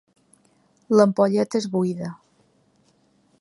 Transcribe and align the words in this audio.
L'ampolleta 0.99 1.59
és 1.63 1.67
buida. 1.75 2.11